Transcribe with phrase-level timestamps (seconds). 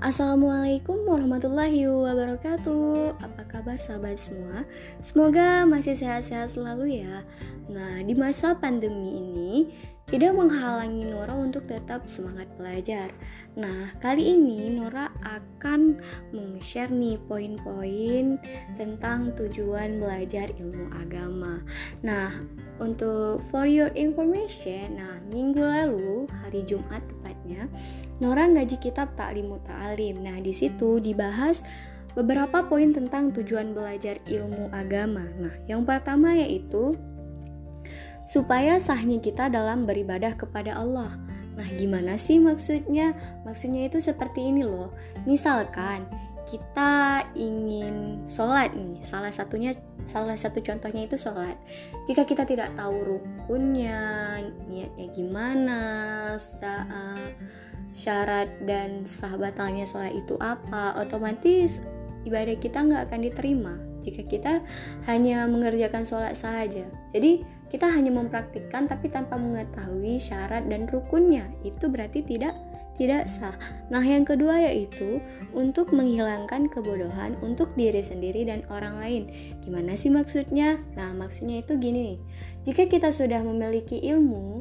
[0.00, 4.64] Assalamualaikum warahmatullahi wabarakatuh Apa kabar sahabat semua?
[5.04, 7.20] Semoga masih sehat-sehat selalu ya
[7.68, 9.52] Nah di masa pandemi ini
[10.10, 13.14] Tidak menghalangi Nora untuk tetap semangat belajar
[13.54, 16.02] Nah kali ini Nora akan
[16.34, 18.36] meng-share nih poin-poin
[18.74, 21.62] Tentang tujuan belajar ilmu agama
[22.02, 22.34] Nah
[22.82, 27.70] untuk for your information Nah minggu lalu hari Jumat tepatnya
[28.20, 30.20] Nora ngaji kitab Ta'limu Ta'alim.
[30.20, 31.64] Nah, di situ dibahas
[32.12, 35.24] beberapa poin tentang tujuan belajar ilmu agama.
[35.40, 36.92] Nah, yang pertama yaitu
[38.30, 41.18] supaya sahnya kita dalam beribadah kepada Allah.
[41.58, 43.10] Nah, gimana sih maksudnya?
[43.42, 44.94] Maksudnya itu seperti ini loh.
[45.26, 46.06] Misalkan
[46.46, 49.74] kita ingin sholat nih, salah satunya
[50.06, 51.58] salah satu contohnya itu sholat.
[52.06, 54.38] Jika kita tidak tahu rukunnya,
[54.70, 55.82] niatnya gimana,
[56.38, 57.34] saat
[57.90, 61.82] syarat dan sah batalnya sholat itu apa, otomatis
[62.22, 64.52] ibadah kita nggak akan diterima jika kita
[65.08, 66.84] hanya mengerjakan sholat saja.
[67.12, 72.58] Jadi kita hanya mempraktikkan tapi tanpa mengetahui syarat dan rukunnya, itu berarti tidak
[73.00, 73.56] tidak sah.
[73.88, 75.24] Nah, yang kedua yaitu
[75.56, 79.22] untuk menghilangkan kebodohan untuk diri sendiri dan orang lain.
[79.64, 80.76] Gimana sih maksudnya?
[81.00, 82.18] Nah, maksudnya itu gini nih.
[82.68, 84.60] Jika kita sudah memiliki ilmu,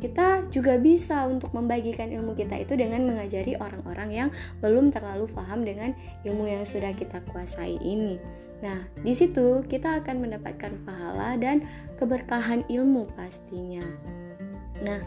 [0.00, 4.28] kita juga bisa untuk membagikan ilmu kita itu dengan mengajari orang-orang yang
[4.64, 5.92] belum terlalu paham dengan
[6.24, 8.16] ilmu yang sudah kita kuasai ini.
[8.64, 11.64] Nah, di situ kita akan mendapatkan pahala dan
[11.96, 13.84] keberkahan ilmu pastinya.
[14.80, 15.00] Nah,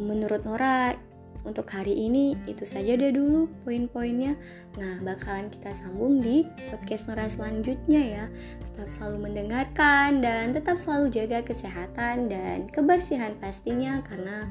[0.00, 0.96] menurut Nora,
[1.40, 4.36] untuk hari ini itu saja deh dulu poin-poinnya.
[4.76, 8.24] Nah, bakalan kita sambung di podcast Nora selanjutnya ya.
[8.60, 14.46] Tetap selalu mendengarkan dan tetap selalu jaga kesehatan dan kebersihan pastinya karena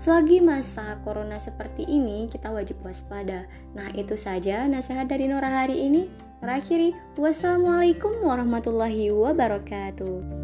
[0.00, 3.44] selagi masa corona seperti ini kita wajib waspada.
[3.76, 6.08] Nah, itu saja nasihat dari Nora hari ini.
[6.40, 10.39] Terakhiri, wassalamualaikum warahmatullahi wabarakatuh.